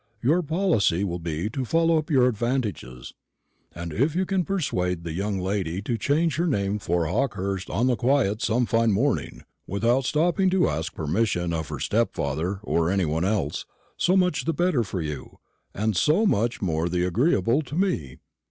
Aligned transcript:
Your 0.23 0.41
policy 0.41 1.03
will 1.03 1.19
be 1.19 1.47
to 1.51 1.63
follow 1.63 1.99
up 1.99 2.09
your 2.09 2.27
advantages; 2.27 3.13
and 3.71 3.93
if 3.93 4.15
you 4.15 4.25
can 4.25 4.43
persuade 4.43 5.03
the 5.03 5.13
young 5.13 5.37
lady 5.37 5.79
to 5.83 5.95
change 5.95 6.37
her 6.37 6.47
name 6.47 6.79
for 6.79 7.05
Hawkehurst 7.05 7.69
on 7.69 7.85
the 7.85 7.95
quiet 7.95 8.41
some 8.41 8.65
fine 8.65 8.91
morning, 8.93 9.43
without 9.67 10.05
stopping 10.05 10.49
to 10.49 10.67
ask 10.67 10.95
permission 10.95 11.53
of 11.53 11.69
her 11.69 11.77
stepfather, 11.79 12.61
or 12.63 12.89
any 12.89 13.05
one 13.05 13.23
else, 13.25 13.67
so 13.95 14.17
much 14.17 14.45
the 14.45 14.55
better 14.55 14.83
for 14.83 15.01
you, 15.01 15.37
and 15.71 15.95
so 15.95 16.25
much 16.25 16.57
the 16.61 16.65
more 16.65 16.85
agreeable 16.87 17.61
to 17.61 17.75
me. 17.75 18.17